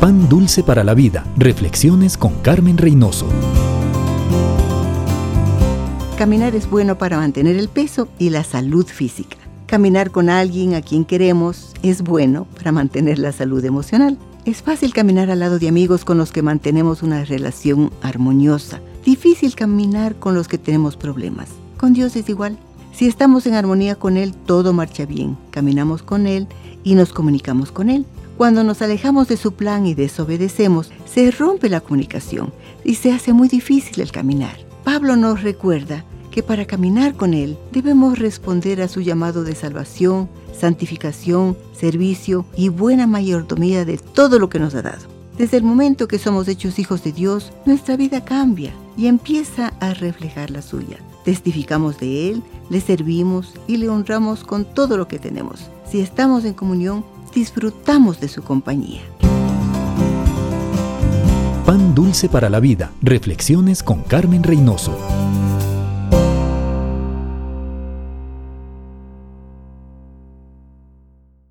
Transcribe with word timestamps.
Pan 0.00 0.28
Dulce 0.28 0.62
para 0.62 0.84
la 0.84 0.94
Vida. 0.94 1.26
Reflexiones 1.36 2.16
con 2.16 2.34
Carmen 2.34 2.78
Reynoso. 2.78 3.26
Caminar 6.16 6.54
es 6.54 6.70
bueno 6.70 6.96
para 6.98 7.16
mantener 7.16 7.56
el 7.56 7.68
peso 7.68 8.06
y 8.16 8.30
la 8.30 8.44
salud 8.44 8.86
física. 8.86 9.36
Caminar 9.66 10.12
con 10.12 10.30
alguien 10.30 10.74
a 10.74 10.82
quien 10.82 11.04
queremos 11.04 11.74
es 11.82 12.02
bueno 12.02 12.46
para 12.56 12.70
mantener 12.70 13.18
la 13.18 13.32
salud 13.32 13.64
emocional. 13.64 14.16
Es 14.44 14.62
fácil 14.62 14.94
caminar 14.94 15.32
al 15.32 15.40
lado 15.40 15.58
de 15.58 15.66
amigos 15.66 16.04
con 16.04 16.16
los 16.16 16.30
que 16.30 16.42
mantenemos 16.42 17.02
una 17.02 17.24
relación 17.24 17.90
armoniosa. 18.00 18.80
Difícil 19.04 19.56
caminar 19.56 20.14
con 20.14 20.32
los 20.32 20.46
que 20.46 20.58
tenemos 20.58 20.96
problemas. 20.96 21.48
Con 21.76 21.92
Dios 21.92 22.14
es 22.14 22.28
igual. 22.28 22.56
Si 22.92 23.08
estamos 23.08 23.46
en 23.46 23.54
armonía 23.54 23.96
con 23.96 24.16
Él, 24.16 24.32
todo 24.32 24.72
marcha 24.72 25.06
bien. 25.06 25.36
Caminamos 25.50 26.04
con 26.04 26.28
Él 26.28 26.46
y 26.84 26.94
nos 26.94 27.12
comunicamos 27.12 27.72
con 27.72 27.90
Él. 27.90 28.06
Cuando 28.38 28.62
nos 28.62 28.82
alejamos 28.82 29.26
de 29.26 29.36
su 29.36 29.54
plan 29.54 29.84
y 29.84 29.94
desobedecemos, 29.94 30.92
se 31.12 31.32
rompe 31.32 31.68
la 31.68 31.80
comunicación 31.80 32.52
y 32.84 32.94
se 32.94 33.10
hace 33.10 33.32
muy 33.32 33.48
difícil 33.48 34.00
el 34.00 34.12
caminar. 34.12 34.56
Pablo 34.84 35.16
nos 35.16 35.42
recuerda 35.42 36.04
que 36.30 36.44
para 36.44 36.64
caminar 36.64 37.14
con 37.14 37.34
Él 37.34 37.58
debemos 37.72 38.16
responder 38.16 38.80
a 38.80 38.86
su 38.86 39.00
llamado 39.00 39.42
de 39.42 39.56
salvación, 39.56 40.28
santificación, 40.56 41.58
servicio 41.72 42.46
y 42.56 42.68
buena 42.68 43.08
mayordomía 43.08 43.84
de 43.84 43.98
todo 43.98 44.38
lo 44.38 44.48
que 44.48 44.60
nos 44.60 44.76
ha 44.76 44.82
dado. 44.82 45.08
Desde 45.36 45.56
el 45.56 45.64
momento 45.64 46.06
que 46.06 46.20
somos 46.20 46.46
hechos 46.46 46.78
hijos 46.78 47.02
de 47.02 47.10
Dios, 47.10 47.50
nuestra 47.66 47.96
vida 47.96 48.24
cambia 48.24 48.72
y 48.96 49.08
empieza 49.08 49.72
a 49.80 49.94
reflejar 49.94 50.52
la 50.52 50.62
suya. 50.62 50.98
Testificamos 51.24 51.98
de 51.98 52.30
Él, 52.30 52.42
le 52.70 52.80
servimos 52.80 53.52
y 53.66 53.78
le 53.78 53.88
honramos 53.88 54.44
con 54.44 54.64
todo 54.64 54.96
lo 54.96 55.08
que 55.08 55.18
tenemos. 55.18 55.70
Si 55.90 56.00
estamos 56.00 56.44
en 56.44 56.54
comunión, 56.54 57.04
disfrutamos 57.32 58.20
de 58.20 58.28
su 58.28 58.42
compañía. 58.42 59.02
Pan 61.66 61.94
dulce 61.94 62.28
para 62.28 62.48
la 62.48 62.60
vida. 62.60 62.92
Reflexiones 63.02 63.82
con 63.82 64.02
Carmen 64.02 64.42
Reynoso. 64.42 65.17